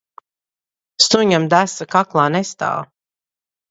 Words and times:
Suņam 1.09 1.47
desa 1.53 1.91
kaklā 1.95 2.29
nestāv. 2.41 2.85